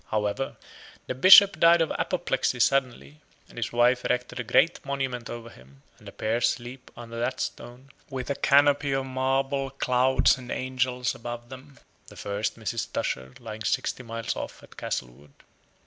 However, 0.07 0.55
the 1.05 1.13
Bishop 1.13 1.59
died 1.59 1.79
of 1.79 1.91
apoplexy 1.91 2.59
suddenly, 2.59 3.17
and 3.47 3.55
his 3.57 3.71
wife 3.71 4.03
erected 4.03 4.39
a 4.39 4.43
great 4.43 4.83
monument 4.83 5.29
over 5.29 5.51
him; 5.51 5.83
and 5.99 6.07
the 6.07 6.11
pair 6.11 6.41
sleep 6.41 6.89
under 6.97 7.19
that 7.19 7.39
stone, 7.39 7.91
with 8.09 8.31
a 8.31 8.35
canopy 8.35 8.93
of 8.93 9.05
marble 9.05 9.69
clouds 9.69 10.39
and 10.39 10.51
angels 10.51 11.13
above 11.13 11.49
them 11.49 11.77
the 12.07 12.15
first 12.15 12.57
Mrs. 12.57 12.91
Tusher 12.91 13.35
lying 13.39 13.63
sixty 13.63 14.01
miles 14.01 14.35
off 14.35 14.63
at 14.63 14.75
Castlewood. 14.75 15.33